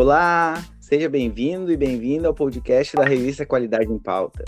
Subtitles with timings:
[0.00, 4.44] Olá, seja bem-vindo e bem-vinda ao podcast da revista Qualidade em Pauta.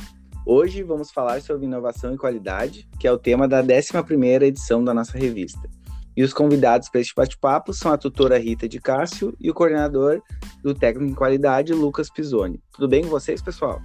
[0.47, 4.95] Hoje vamos falar sobre inovação e qualidade, que é o tema da 11ª edição da
[4.95, 5.69] nossa revista.
[6.17, 10.23] E os convidados para este bate-papo são a tutora Rita de Cássio e o coordenador
[10.63, 12.63] do técnico em qualidade, Lucas Pisoni.
[12.73, 13.83] Tudo bem com vocês, pessoal?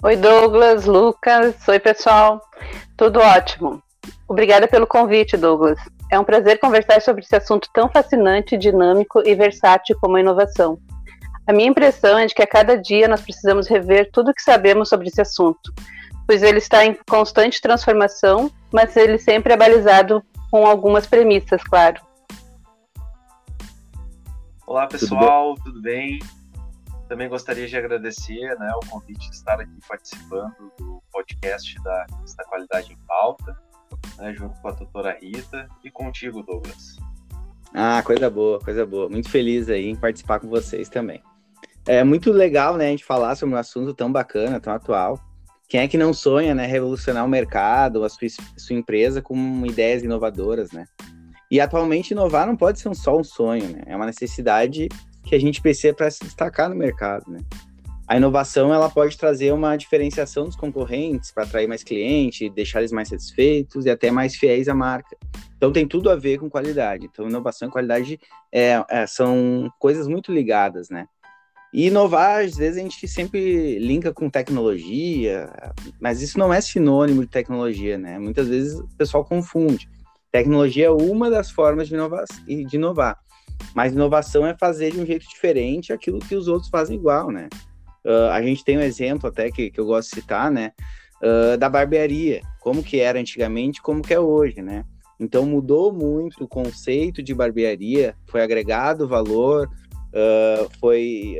[0.00, 1.56] Oi, Douglas, Lucas.
[1.66, 2.40] Oi, pessoal.
[2.96, 3.82] Tudo ótimo.
[4.28, 5.80] Obrigada pelo convite, Douglas.
[6.10, 10.78] É um prazer conversar sobre esse assunto tão fascinante, dinâmico e versátil como a inovação.
[11.46, 14.42] A minha impressão é de que a cada dia nós precisamos rever tudo o que
[14.42, 15.70] sabemos sobre esse assunto,
[16.26, 22.00] pois ele está em constante transformação, mas ele sempre é balizado com algumas premissas, claro.
[24.66, 26.20] Olá pessoal, tudo, tudo bem?
[27.06, 32.06] Também gostaria de agradecer né, o convite de estar aqui participando do podcast da,
[32.36, 33.67] da Qualidade em Pauta
[34.18, 36.96] né, junto com a doutora Rita e contigo, Douglas.
[37.74, 39.08] Ah, coisa boa, coisa boa.
[39.08, 41.22] Muito feliz aí em participar com vocês também.
[41.86, 45.18] É muito legal, né, a gente falar sobre um assunto tão bacana, tão atual.
[45.68, 50.02] Quem é que não sonha, né, revolucionar o mercado, a sua, sua empresa com ideias
[50.02, 50.86] inovadoras, né?
[51.50, 53.82] E atualmente inovar não pode ser só um sonho, né?
[53.86, 54.88] É uma necessidade
[55.24, 57.40] que a gente precisa para se destacar no mercado, né?
[58.08, 62.90] A inovação ela pode trazer uma diferenciação dos concorrentes para atrair mais clientes, deixar eles
[62.90, 65.14] mais satisfeitos e até mais fiéis à marca.
[65.58, 67.04] Então tem tudo a ver com qualidade.
[67.04, 68.18] Então inovação e qualidade
[68.50, 71.06] é, é, são coisas muito ligadas, né?
[71.70, 75.50] E inovar, às vezes a gente sempre linka com tecnologia,
[76.00, 78.18] mas isso não é sinônimo de tecnologia, né?
[78.18, 79.86] Muitas vezes o pessoal confunde.
[80.32, 83.18] Tecnologia é uma das formas de inovar, de inovar.
[83.74, 87.48] Mas inovação é fazer de um jeito diferente aquilo que os outros fazem igual, né?
[88.08, 90.72] Uh, a gente tem um exemplo até que, que eu gosto de citar, né?
[91.22, 94.82] Uh, da barbearia, como que era antigamente, como que é hoje, né?
[95.20, 101.36] Então mudou muito o conceito de barbearia, foi agregado valor, uh, foi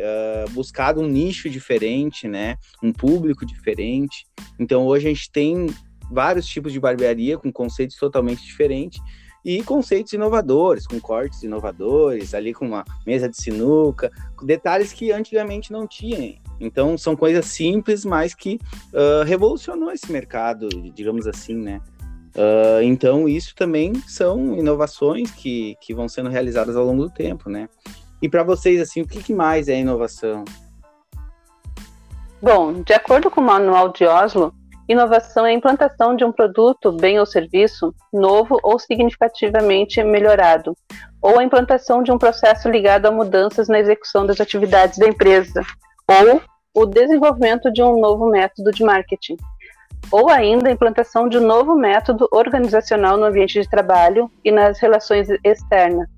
[0.50, 2.56] buscado um nicho diferente, né?
[2.82, 4.26] Um público diferente.
[4.58, 5.68] Então hoje a gente tem
[6.10, 9.00] vários tipos de barbearia com conceitos totalmente diferentes
[9.44, 14.10] e conceitos inovadores, com cortes inovadores, ali com uma mesa de sinuca,
[14.42, 16.36] detalhes que antigamente não tinha.
[16.60, 18.58] Então, são coisas simples, mas que
[18.92, 21.80] uh, revolucionou esse mercado, digamos assim, né?
[22.34, 27.48] Uh, então, isso também são inovações que, que vão sendo realizadas ao longo do tempo,
[27.48, 27.68] né?
[28.20, 30.44] E para vocês, assim, o que, que mais é inovação?
[32.40, 34.54] Bom, de acordo com o Manual de Oslo,
[34.88, 40.74] inovação é a implantação de um produto, bem ou serviço, novo ou significativamente melhorado,
[41.20, 45.60] ou a implantação de um processo ligado a mudanças na execução das atividades da empresa,
[46.08, 46.40] ou
[46.74, 49.36] o desenvolvimento de um novo método de marketing,
[50.10, 54.78] ou ainda a implantação de um novo método organizacional no ambiente de trabalho e nas
[54.78, 56.08] relações externas.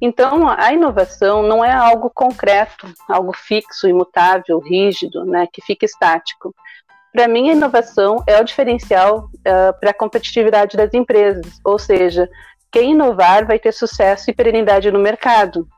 [0.00, 6.52] Então, a inovação não é algo concreto, algo fixo, imutável, rígido, né, que fica estático.
[7.12, 12.28] Para mim, a inovação é o diferencial uh, para a competitividade das empresas, ou seja,
[12.70, 15.68] quem inovar vai ter sucesso e perenidade no mercado,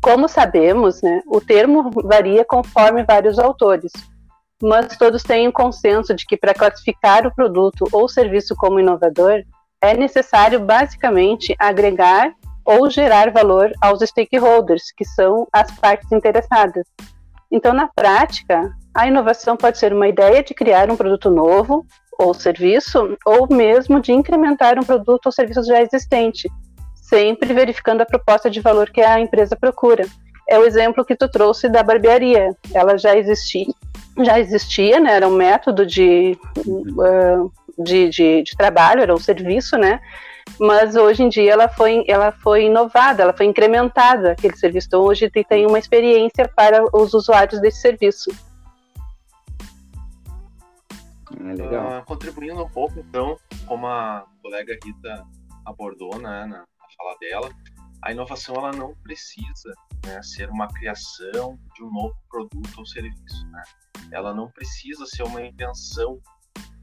[0.00, 3.92] como sabemos, né, o termo varia conforme vários autores,
[4.62, 9.42] mas todos têm um consenso de que para classificar o produto ou serviço como inovador,
[9.80, 12.32] é necessário basicamente agregar
[12.64, 16.86] ou gerar valor aos stakeholders, que são as partes interessadas.
[17.50, 21.86] Então, na prática, a inovação pode ser uma ideia de criar um produto novo
[22.18, 26.50] ou serviço, ou mesmo de incrementar um produto ou serviço já existente,
[26.94, 30.04] sempre verificando a proposta de valor que a empresa procura.
[30.48, 32.54] É o exemplo que tu trouxe da barbearia.
[32.74, 33.66] Ela já existia,
[34.18, 35.14] já existia, né?
[35.14, 36.36] Era um método de,
[36.66, 40.00] uh, de, de, de trabalho, era um serviço, né?
[40.58, 44.88] mas hoje em dia ela foi, ela foi inovada, ela foi incrementada, aquele serviço.
[44.88, 48.30] Então, hoje tem uma experiência para os usuários desse serviço.
[51.32, 53.36] Uh, contribuindo um pouco, então,
[53.66, 55.24] como a colega Rita
[55.64, 56.64] abordou né, na,
[56.96, 57.50] fala dela,
[58.02, 59.72] a inovação ela não precisa
[60.04, 63.46] né, ser uma criação de um novo produto ou serviço.
[63.50, 63.62] Né?
[64.10, 66.20] Ela não precisa ser uma invenção,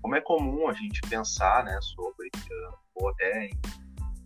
[0.01, 2.29] como é comum a gente pensar né, sobre,
[2.95, 3.51] ou até em,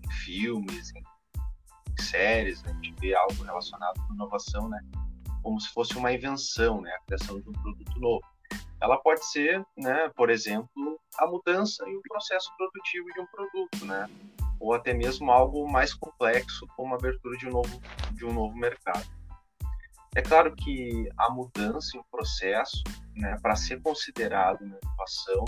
[0.06, 4.80] em filmes, em, em séries, né, a gente vê algo relacionado com inovação, né,
[5.42, 8.26] como se fosse uma invenção, né, a criação de um produto novo.
[8.82, 13.86] Ela pode ser, né, por exemplo, a mudança em um processo produtivo de um produto,
[13.86, 14.10] né?
[14.62, 17.82] ou até mesmo algo mais complexo, como a abertura de um novo,
[18.12, 19.06] de um novo mercado.
[20.16, 22.84] É claro que a mudança em um processo,
[23.16, 25.46] né, para ser considerado uma inovação,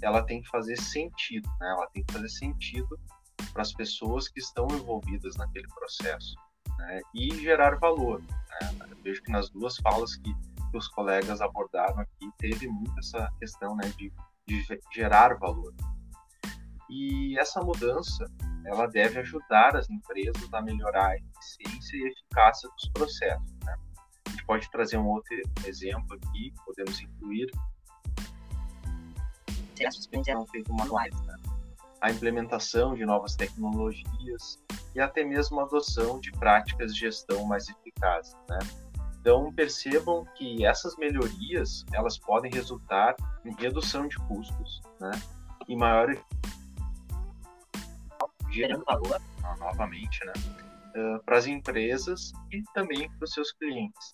[0.00, 1.70] ela tem que fazer sentido, né?
[1.70, 2.98] ela tem que fazer sentido
[3.52, 6.34] para as pessoas que estão envolvidas naquele processo.
[6.78, 8.20] né, e gerar valor.
[8.20, 8.88] Né?
[9.02, 10.32] Vejo que nas duas falas que,
[10.72, 14.12] que, os colegas abordaram aqui, teve muito essa questão né, de,
[14.46, 15.72] de gerar valor.
[16.90, 18.24] E essa mudança,
[18.66, 23.52] ela deve ajudar as empresas a melhorar a eficiência e eficácia dos processos.
[23.64, 23.76] Né?
[24.26, 25.34] A gente pode trazer um outro
[25.66, 27.50] exemplo aqui, podemos incluir
[30.72, 31.14] manuais.
[31.22, 31.36] Né?
[32.00, 34.58] A implementação de novas tecnologias
[34.94, 38.34] e até mesmo a adoção de práticas de gestão mais eficazes.
[38.48, 38.58] Né?
[39.22, 43.14] Então percebam que essas melhorias elas podem resultar
[43.44, 45.12] em redução de custos, né?
[45.68, 46.12] e maior
[48.50, 49.22] gerando valor
[49.60, 50.32] novamente, né?
[50.94, 54.12] Uh, para as empresas e também para os seus clientes.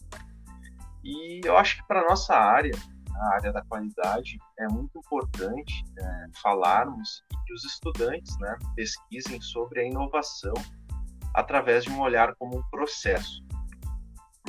[1.03, 2.75] E eu acho que para nossa área
[3.19, 9.81] a área da qualidade, é muito importante é, falarmos que os estudantes né, pesquisem sobre
[9.81, 10.55] a inovação
[11.35, 13.43] através de um olhar como um processo.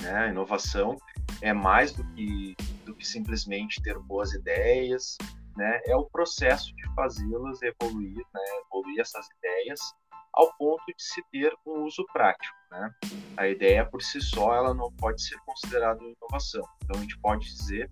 [0.01, 0.13] Né?
[0.13, 0.97] A inovação
[1.41, 2.55] é mais do que,
[2.85, 5.17] do que simplesmente ter boas ideias,
[5.55, 5.81] né?
[5.85, 8.41] é o processo de fazê-las evoluir, né?
[8.65, 9.79] evoluir essas ideias
[10.33, 12.55] ao ponto de se ter um uso prático.
[12.71, 12.93] Né?
[13.37, 16.63] A ideia por si só ela não pode ser considerada inovação.
[16.83, 17.89] Então a gente pode dizer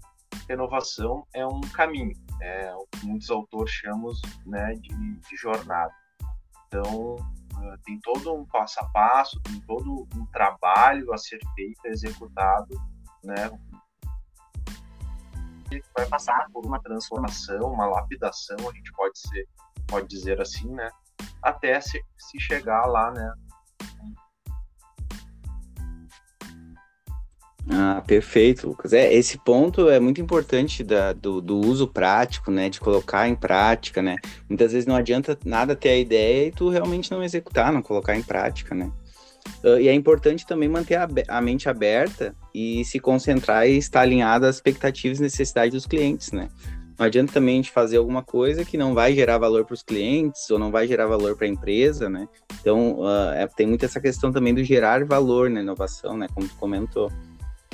[0.48, 4.12] renovação é um caminho, é o que muitos autores chamam
[4.46, 5.94] né, de, de jornada.
[6.68, 7.18] Então,
[7.84, 12.76] tem todo um passo a passo, tem todo um trabalho a ser feito, executado,
[13.24, 13.50] né,
[15.96, 19.48] vai passar por uma transformação, uma lapidação, a gente pode ser,
[19.88, 20.90] pode dizer assim, né,
[21.42, 23.34] até se, se chegar lá, né,
[27.70, 28.94] Ah, perfeito, Lucas.
[28.94, 32.70] É, esse ponto é muito importante da, do, do, uso prático, né?
[32.70, 34.16] De colocar em prática, né?
[34.48, 38.16] Muitas vezes não adianta nada ter a ideia e tu realmente não executar, não colocar
[38.16, 38.90] em prática, né?
[39.64, 44.02] Uh, e é importante também manter a, a, mente aberta e se concentrar e estar
[44.02, 46.50] alinhado às expectativas e necessidades dos clientes, né?
[46.98, 49.84] Não adianta também a gente fazer alguma coisa que não vai gerar valor para os
[49.84, 52.28] clientes ou não vai gerar valor para a empresa, né?
[52.60, 56.28] Então, uh, é, tem muito essa questão também do gerar valor na inovação, né?
[56.34, 57.12] Como tu comentou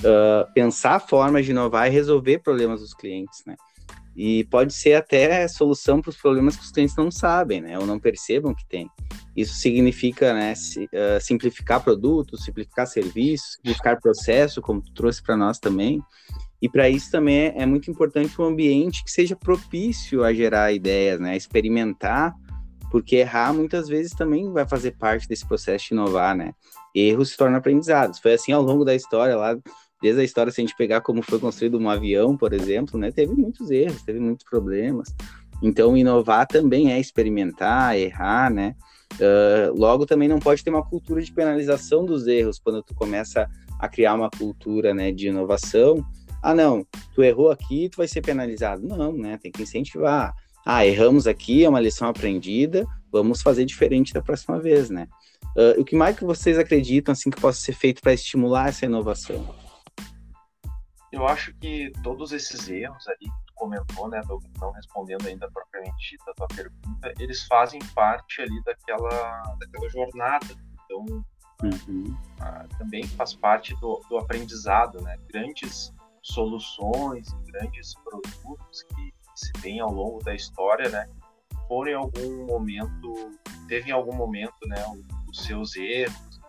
[0.04, 3.56] uh, pensar formas de inovar e resolver problemas dos clientes, né?
[4.16, 7.80] E pode ser até solução para os problemas que os clientes não sabem, né?
[7.80, 8.88] Ou não percebam que tem.
[9.36, 15.36] Isso significa, né, se, uh, simplificar produtos, simplificar serviços, simplificar processo, como tu trouxe para
[15.36, 16.00] nós também.
[16.62, 20.72] E para isso também é, é, muito importante um ambiente que seja propício a gerar
[20.72, 21.36] ideias, né?
[21.36, 22.34] Experimentar,
[22.92, 26.54] porque errar muitas vezes também vai fazer parte desse processo de inovar, né?
[26.94, 28.20] Erros se tornam aprendizados.
[28.20, 29.58] Foi assim ao longo da história lá
[30.04, 33.10] desde a história, se a gente pegar como foi construído um avião, por exemplo, né,
[33.10, 35.16] teve muitos erros, teve muitos problemas.
[35.62, 38.76] Então, inovar também é experimentar, errar, né?
[39.14, 43.48] Uh, logo, também não pode ter uma cultura de penalização dos erros quando tu começa
[43.80, 46.06] a criar uma cultura, né, de inovação.
[46.42, 46.86] Ah, não,
[47.16, 48.86] tu errou aqui, tu vai ser penalizado.
[48.86, 49.40] Não, né?
[49.42, 50.34] Tem que incentivar.
[50.66, 55.08] Ah, erramos aqui, é uma lição aprendida, vamos fazer diferente da próxima vez, né?
[55.56, 58.86] Uh, o que mais que vocês acreditam assim que possa ser feito para estimular essa
[58.86, 59.63] inovação?
[61.14, 64.20] Eu acho que todos esses erros ali que tu comentou, né,
[64.60, 70.48] não respondendo ainda propriamente a tua pergunta, eles fazem parte ali daquela, daquela jornada.
[70.84, 71.24] Então,
[71.62, 72.18] uhum.
[72.42, 75.16] ah, também faz parte do, do, aprendizado, né?
[75.32, 75.94] Grandes
[76.24, 81.08] soluções, grandes produtos que se tem ao longo da história, né?
[81.68, 84.84] Foram em algum momento, teve em algum momento, né,
[85.30, 86.42] os seus erros,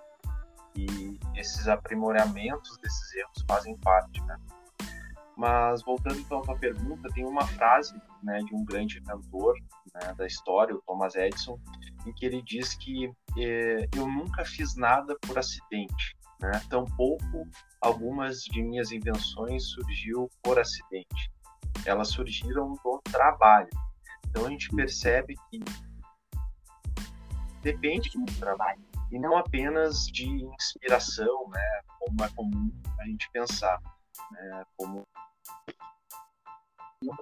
[0.75, 4.37] e esses aprimoramentos desses erros fazem parte, né?
[5.37, 9.55] Mas voltando então à tua pergunta, tem uma frase né, de um grande cantor
[9.93, 11.59] né, da história, o Thomas Edison,
[12.07, 16.53] em que ele diz que eh, eu nunca fiz nada por acidente, né?
[16.71, 17.49] tampouco
[17.81, 21.33] algumas de minhas invenções surgiu por acidente.
[21.85, 23.71] Elas surgiram do trabalho.
[24.29, 25.61] Então a gente percebe que
[27.61, 33.81] depende do trabalho e não apenas de inspiração, né, como é comum a gente pensar,
[34.33, 35.07] né, como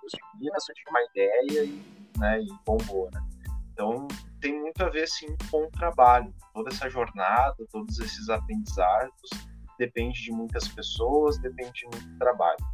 [0.02, 0.56] disciplina,
[0.88, 3.20] uma ideia e, né, e bombou, né?
[3.70, 4.08] Então
[4.40, 9.30] tem muito a ver sim com o trabalho, toda essa jornada, todos esses aprendizados
[9.78, 12.64] depende de muitas pessoas, depende de muito trabalho.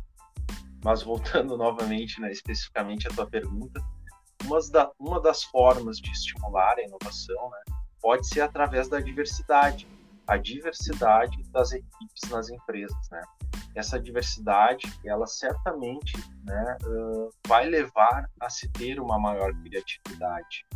[0.84, 3.82] Mas voltando novamente, né, especificamente à tua pergunta,
[4.96, 9.88] uma das formas de estimular a inovação, né, pode ser através da diversidade,
[10.26, 13.22] a diversidade das equipes nas empresas, né?
[13.74, 20.66] Essa diversidade, ela certamente, né, uh, vai levar a se ter uma maior criatividade.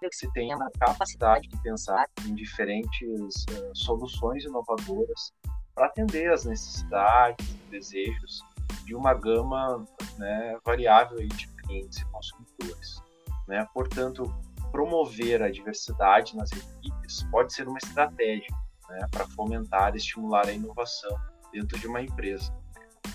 [0.00, 5.32] que se tenha a capacidade de pensar em diferentes uh, soluções inovadoras
[5.74, 8.42] para atender as necessidades, desejos
[8.84, 9.84] de uma gama
[10.18, 13.02] né, variável de clientes e consumidores.
[13.46, 13.66] Né?
[13.72, 14.24] Portanto,
[14.70, 18.54] promover a diversidade nas equipes pode ser uma estratégia
[18.88, 21.16] né, para fomentar e estimular a inovação
[21.52, 22.52] dentro de uma empresa.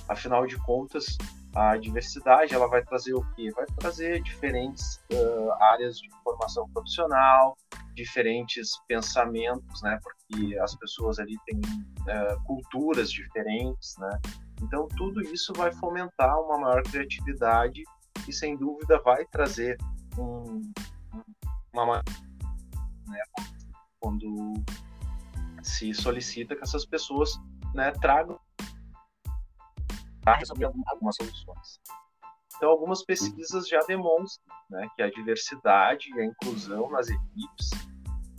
[0.08, 1.18] Afinal de contas,
[1.56, 3.52] a diversidade ela vai trazer o quê?
[3.56, 7.56] Vai trazer diferentes uh, áreas de formação profissional,
[7.94, 10.00] diferentes pensamentos, né?
[10.04, 14.20] Porque as pessoas ali têm uh, culturas diferentes, né?
[14.62, 17.84] Então tudo isso vai fomentar uma maior criatividade
[18.28, 19.78] e sem dúvida vai trazer
[20.18, 20.62] um,
[21.74, 22.04] uma
[23.08, 23.20] né?
[24.00, 24.54] quando
[25.64, 27.32] se solicita que essas pessoas
[27.74, 28.40] né, tragam
[30.22, 31.80] para resolver algumas soluções.
[32.56, 37.70] Então, algumas pesquisas já demonstram né, que a diversidade e a inclusão nas equipes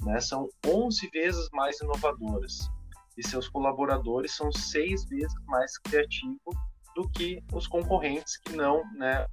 [0.03, 2.71] né, são 11 vezes mais inovadoras
[3.17, 6.57] e seus colaboradores são seis vezes mais criativos
[6.95, 9.27] do que os concorrentes que não né,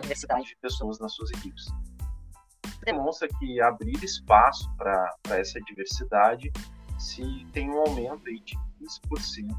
[0.00, 1.64] diversidade de pessoas nas suas equipes.
[2.84, 6.50] Demonstra que abrir espaço para essa diversidade
[6.98, 8.56] se tem um aumento aí de
[9.08, 9.54] 15%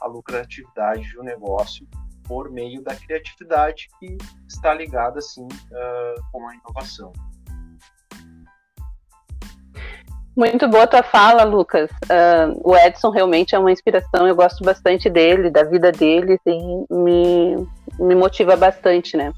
[0.00, 1.86] a lucratividade do negócio
[2.24, 4.16] por meio da criatividade que
[4.48, 7.12] está ligada assim uh, com a inovação.
[10.34, 11.90] Muito boa tua fala, Lucas.
[12.04, 14.26] Uh, o Edson realmente é uma inspiração.
[14.26, 19.30] Eu gosto bastante dele, da vida dele, e me, me motiva bastante, né?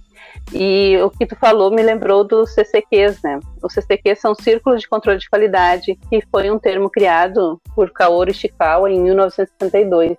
[0.53, 3.41] E o que tu falou me lembrou dos CCQs, né?
[3.63, 8.31] Os CCQs são Círculos de Controle de Qualidade, que foi um termo criado por Kaoru
[8.31, 10.17] Ishikawa em 1972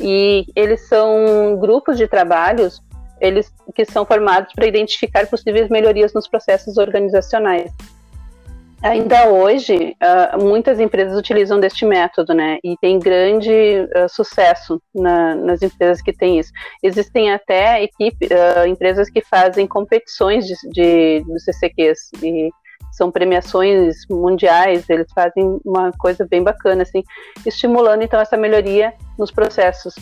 [0.00, 2.82] e eles são grupos de trabalhos
[3.20, 7.70] eles que são formados para identificar possíveis melhorias nos processos organizacionais.
[8.82, 12.58] Ainda hoje, uh, muitas empresas utilizam deste método, né?
[12.64, 16.50] E tem grande uh, sucesso na, nas empresas que têm isso.
[16.82, 22.48] Existem até equipe, uh, empresas que fazem competições de, de, de CCQs e
[22.90, 27.04] são premiações mundiais, eles fazem uma coisa bem bacana, assim,
[27.46, 29.94] estimulando então essa melhoria nos processos.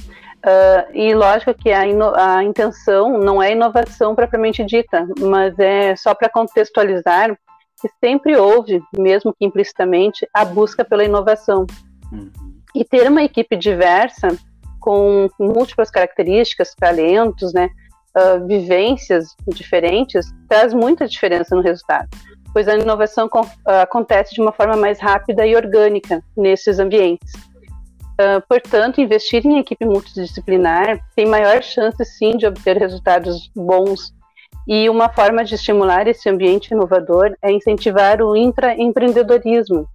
[0.94, 6.30] E lógico que a, a, intenção não é inovação propriamente dita, mas é só para
[6.30, 7.37] contextualizar
[7.80, 11.66] que sempre houve, mesmo que implicitamente, a busca pela inovação.
[12.12, 12.30] Uhum.
[12.75, 14.28] E ter uma equipe diversa,
[14.80, 17.68] com múltiplas características, talentos, né,
[18.16, 22.08] uh, vivências diferentes, traz muita diferença no resultado
[22.52, 23.28] pois a inovação
[23.64, 27.32] acontece de uma forma mais rápida e orgânica nesses ambientes.
[28.20, 34.12] Uh, portanto, investir em equipe multidisciplinar tem maior chance, sim, de obter resultados bons.
[34.69, 39.89] E uma forma de estimular esse ambiente inovador é incentivar o intraempreendedorismo,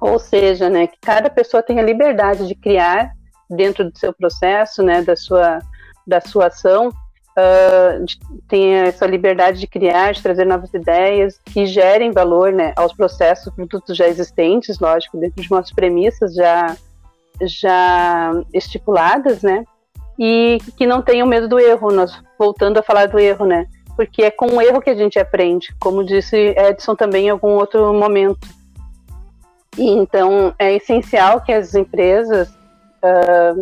[0.00, 3.12] ou seja, né, que cada pessoa tenha liberdade de criar
[3.48, 5.60] dentro do seu processo, né, da sua,
[6.04, 8.04] da sua ação, uh,
[8.48, 13.54] tem essa liberdade de criar, de trazer novas ideias que gerem valor né, aos processos,
[13.54, 16.76] produtos já existentes, lógico, dentro de umas premissas já,
[17.40, 19.64] já estipuladas, né?
[20.18, 23.66] E que não tenham medo do erro, nós voltando a falar do erro, né?
[23.96, 27.50] Porque é com o erro que a gente aprende, como disse Edson também em algum
[27.50, 28.48] outro momento.
[29.76, 33.60] E então é essencial que as empresas uh,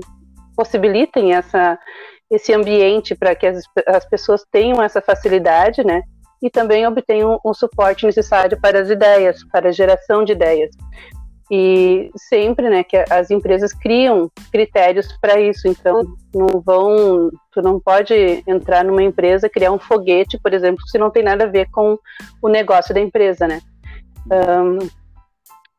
[0.56, 1.78] possibilitem essa,
[2.30, 6.02] esse ambiente para que as, as pessoas tenham essa facilidade, né?
[6.42, 10.70] E também obtenham o suporte necessário para as ideias, para a geração de ideias.
[11.50, 15.66] E sempre, né, que as empresas criam critérios para isso.
[15.66, 20.96] Então, não vão, tu não pode entrar numa empresa criar um foguete, por exemplo, se
[20.96, 21.98] não tem nada a ver com
[22.40, 23.60] o negócio da empresa, né?
[24.30, 24.78] Um,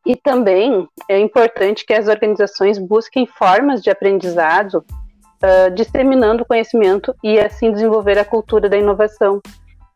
[0.06, 4.84] e também é importante que as organizações busquem formas de aprendizado
[5.44, 9.42] uh, disseminando o conhecimento e assim desenvolver a cultura da inovação.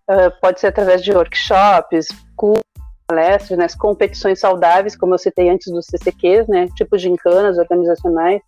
[0.08, 2.65] Uh, pode ser através de workshops, cursos,
[3.08, 8.42] palestras, né, competições saudáveis, como eu citei antes dos CCQs, né, tipo de encanas organizacionais,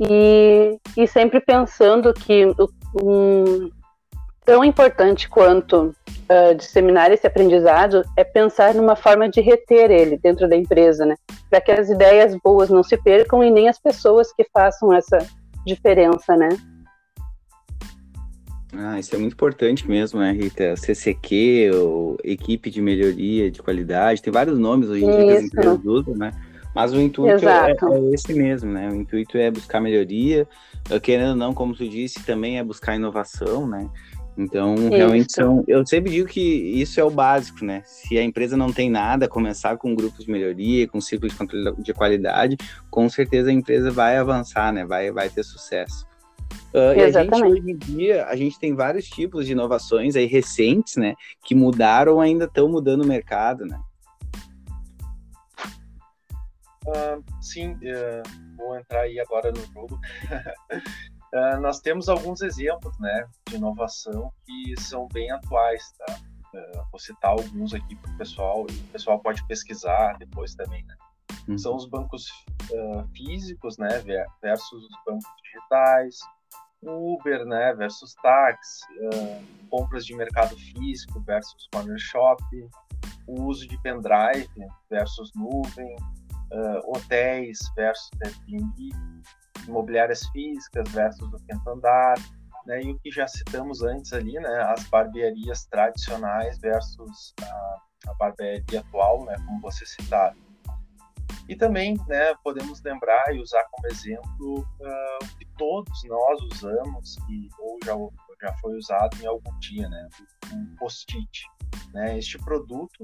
[0.00, 2.46] e, e sempre pensando que
[3.02, 3.70] um,
[4.44, 5.94] tão importante quanto
[6.30, 11.16] uh, disseminar esse aprendizado é pensar numa forma de reter ele dentro da empresa, né?
[11.50, 15.18] Para que as ideias boas não se percam e nem as pessoas que façam essa
[15.66, 16.48] diferença, né?
[18.72, 20.76] Ah, isso é muito importante mesmo, né, Rita?
[20.76, 25.44] CCQ, ou equipe de melhoria de qualidade, tem vários nomes hoje em dia que as
[25.44, 26.32] empresas usam, né?
[26.74, 28.90] Mas o intuito é, é, esse mesmo, né?
[28.90, 30.46] O intuito é buscar melhoria,
[31.02, 33.88] querendo ou não, como tu disse, também é buscar inovação, né?
[34.36, 34.88] Então, isso.
[34.90, 35.64] realmente são.
[35.66, 37.82] Eu sempre digo que isso é o básico, né?
[37.84, 41.74] Se a empresa não tem nada, começar com grupos de melhoria, com ciclos de controle
[41.78, 42.56] de qualidade,
[42.88, 44.84] com certeza a empresa vai avançar, né?
[44.84, 46.06] Vai, vai ter sucesso.
[46.74, 50.26] Uh, e a gente, hoje em dia, a gente tem vários tipos de inovações aí
[50.26, 51.14] recentes, né?
[51.42, 53.80] Que mudaram ou ainda estão mudando o mercado, né?
[56.86, 59.98] Uh, sim, uh, vou entrar aí agora no jogo.
[61.32, 65.92] Uh, nós temos alguns exemplos né, de inovação que são bem atuais.
[65.98, 66.18] Tá?
[66.54, 70.82] Uh, vou citar alguns aqui para o pessoal, e o pessoal pode pesquisar depois também.
[70.84, 70.94] Né?
[71.48, 71.58] Uhum.
[71.58, 72.26] São os bancos
[72.70, 73.88] uh, físicos né,
[74.42, 76.18] versus os bancos digitais,
[76.82, 78.84] Uber né, versus táxi,
[79.70, 82.42] compras de mercado físico versus corner shop,
[83.26, 84.48] o uso de pendrive
[84.90, 85.96] versus nuvem,
[86.86, 88.90] hotéis versus Airbnb
[89.66, 92.14] imobiliárias físicas versus o quinto andar,
[92.66, 98.14] né, e o que já citamos antes ali, né, as barbearias tradicionais versus a, a
[98.14, 100.36] barbearia atual, né, como você citaram.
[101.48, 107.48] E também, né, podemos lembrar e usar como exemplo uh, que todos nós usamos e
[107.58, 107.94] ou já
[108.40, 110.08] já foi usado em algum dia, né,
[110.52, 111.44] um post-it,
[111.92, 112.16] né?
[112.16, 113.00] Este produto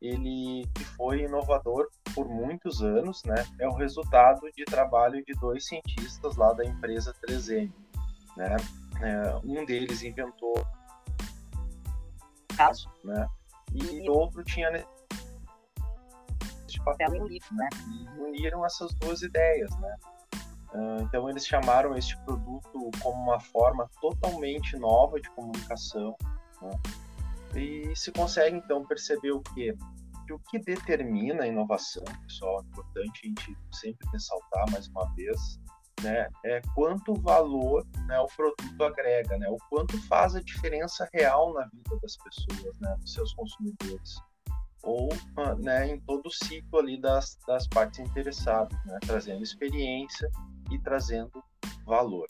[0.00, 3.44] ele que foi inovador por muitos anos, né?
[3.58, 7.70] É o resultado de trabalho de dois cientistas lá da empresa 3M,
[8.36, 8.56] né?
[9.02, 10.54] É, um deles inventou
[12.56, 13.26] caso, né?
[13.74, 14.70] E o outro tinha
[16.72, 17.68] de papel e livro, né?
[17.88, 19.96] E uniram essas duas ideias, né?
[20.72, 26.16] Uh, então eles chamaram este produto como uma forma totalmente nova de comunicação,
[26.62, 26.70] né?
[27.56, 29.76] E se consegue então perceber o que
[30.30, 35.12] que o que determina a inovação, pessoal, é importante a gente sempre ressaltar mais uma
[35.14, 35.58] vez,
[36.02, 41.52] né, é quanto valor né, o produto agrega, né, o quanto faz a diferença real
[41.52, 44.22] na vida das pessoas, né, dos seus consumidores,
[44.82, 50.28] ou ah, né, em todo o ciclo ali das, das partes interessadas, né, trazendo experiência
[50.70, 51.42] e trazendo
[51.86, 52.26] valor.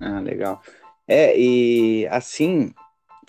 [0.00, 0.60] Ah, legal.
[1.08, 2.74] É, e assim,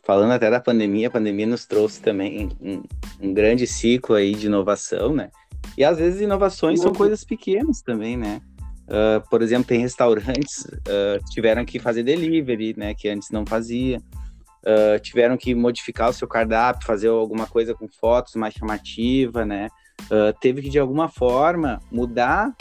[0.04, 2.84] falando até da pandemia, a pandemia nos trouxe também um,
[3.22, 5.30] um grande ciclo aí de inovação, né?
[5.78, 6.88] E às vezes inovações uhum.
[6.88, 8.42] são coisas pequenas também, né?
[8.88, 12.94] Uh, por exemplo, tem restaurantes uh, que tiveram que fazer delivery, né?
[12.94, 14.02] Que antes não fazia.
[14.68, 19.70] Uh, tiveram que modificar o seu cardápio, fazer alguma coisa com fotos mais chamativa, né?
[20.40, 22.54] teve que de alguma forma mudar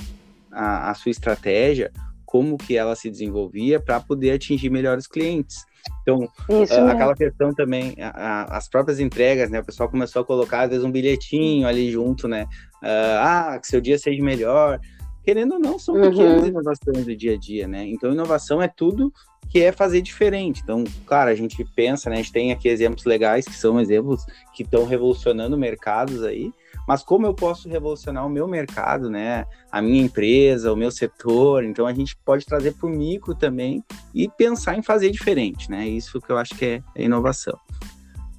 [0.51, 1.93] a, a sua estratégia,
[2.25, 5.65] como que ela se desenvolvia para poder atingir melhores clientes.
[6.03, 6.29] Então,
[6.63, 9.61] Isso, uh, aquela questão também, a, a, as próprias entregas, né?
[9.61, 12.47] O pessoal começou a colocar, às vezes, um bilhetinho ali junto, né?
[12.83, 14.81] Uh, ah, que seu dia seja melhor.
[15.27, 16.09] Querendo ou não, são uhum.
[16.09, 17.85] pequenas inovações do dia a dia, né?
[17.85, 19.13] Então, inovação é tudo
[19.51, 20.61] que é fazer diferente.
[20.63, 22.15] Então, claro, a gente pensa, né?
[22.15, 26.53] A gente tem aqui exemplos legais, que são exemplos que estão revolucionando mercados aí,
[26.87, 29.45] mas como eu posso revolucionar o meu mercado, né?
[29.73, 31.65] A minha empresa, o meu setor.
[31.65, 33.83] Então a gente pode trazer para o micro também
[34.15, 35.89] e pensar em fazer diferente, né?
[35.89, 37.59] Isso que eu acho que é inovação.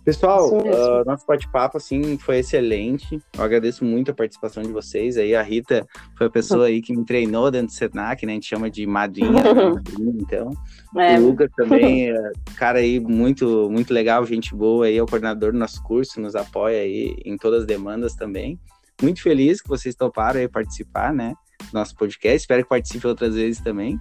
[0.08, 3.22] Pessoal, uh, nosso bate-papo assim foi excelente.
[3.38, 5.18] Eu agradeço muito a participação de vocês.
[5.18, 5.86] Aí a Rita
[6.18, 8.32] foi a pessoa aí que me treinou dentro do Senac, né?
[8.32, 9.28] A gente chama de madrinha,
[10.16, 10.52] então.
[10.96, 11.20] É.
[11.20, 15.52] O Lucas também, é, cara aí muito muito legal, gente boa aí, é o coordenador
[15.52, 18.58] do nosso curso, nos apoia aí em todas as demandas também.
[19.02, 21.34] Muito feliz que vocês toparam aí participar, né?
[21.70, 22.38] Do nosso podcast.
[22.38, 24.00] Espero que participe outras vezes também.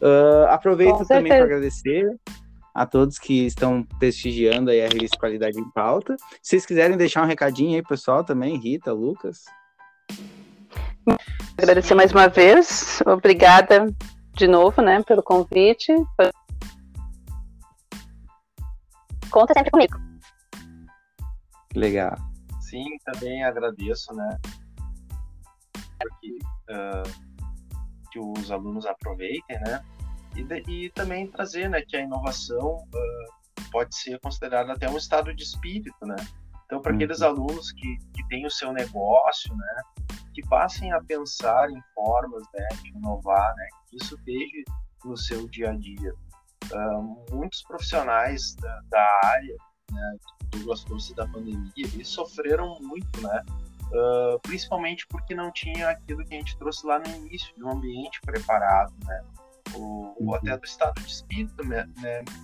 [0.00, 2.10] Uh, aproveito também para agradecer
[2.74, 6.16] a todos que estão prestigiando aí a revista Qualidade em Pauta.
[6.42, 9.44] Se vocês quiserem deixar um recadinho aí, pessoal, também, Rita, Lucas.
[11.58, 13.02] Agradecer mais uma vez.
[13.06, 13.86] Obrigada
[14.34, 15.92] de novo, né, pelo convite.
[19.30, 19.98] Conta sempre comigo.
[21.74, 22.16] Legal.
[22.60, 24.38] Sim, também agradeço, né,
[26.20, 26.38] que,
[26.70, 27.32] uh,
[28.10, 29.82] que os alunos aproveitem, né,
[30.36, 35.34] e, e também trazer né, que a inovação uh, pode ser considerada até um estado
[35.34, 36.16] de espírito, né?
[36.72, 37.26] Então, para aqueles uhum.
[37.26, 39.82] alunos que, que têm o seu negócio, né,
[40.32, 44.64] que passem a pensar em formas né, de inovar, né, que isso esteja
[45.04, 46.14] no seu dia a dia.
[46.72, 49.56] Uh, muitos profissionais da, da área,
[49.90, 50.16] né,
[50.52, 53.42] do as forças da pandemia, eles sofreram muito, né,
[53.88, 57.70] uh, principalmente porque não tinha aquilo que a gente trouxe lá no início, de um
[57.70, 59.22] ambiente preparado, né,
[59.74, 61.88] ou, ou até do estado de espírito, né,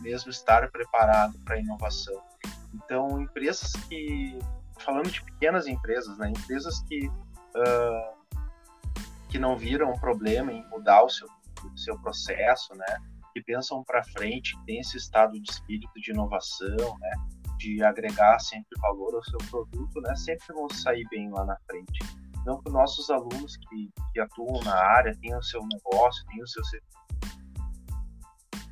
[0.01, 2.21] mesmo estar preparado para a inovação.
[2.75, 4.38] Então, empresas que,
[4.79, 8.38] falando de pequenas empresas, né, empresas que, uh,
[9.29, 11.29] que não viram um problema em mudar o seu,
[11.64, 12.99] o seu processo, né,
[13.33, 17.11] que pensam para frente, que têm esse estado de espírito de inovação, né,
[17.59, 21.99] de agregar sempre valor ao seu produto, né, sempre vão sair bem lá na frente.
[22.41, 26.49] Então, que nossos alunos que, que atuam na área tenham o seu negócio, tenham o
[26.49, 26.62] seu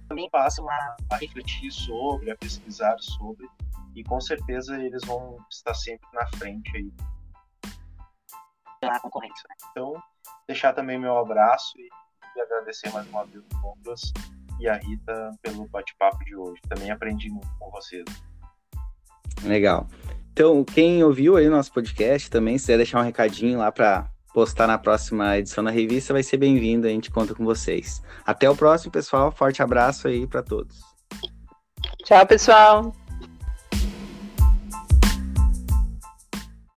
[0.08, 3.48] também passam a, a refletir sobre, a pesquisar sobre,
[3.94, 6.92] e com certeza eles vão estar sempre na frente aí
[8.80, 9.44] da concorrência.
[9.48, 9.56] Né?
[9.70, 9.94] Então,
[10.46, 11.88] deixar também meu abraço e,
[12.36, 14.12] e agradecer mais uma vez o Douglas
[14.60, 16.60] e a Rita pelo bate-papo de hoje.
[16.68, 18.04] Também aprendi muito com vocês.
[19.42, 19.86] Legal.
[20.32, 24.10] Então, quem ouviu aí o nosso podcast também, se quiser deixar um recadinho lá para
[24.36, 28.02] postar na próxima edição da revista, vai ser bem-vindo, a gente conta com vocês.
[28.22, 29.32] Até o próximo, pessoal.
[29.32, 30.76] Forte abraço aí para todos.
[32.04, 32.92] Tchau, pessoal.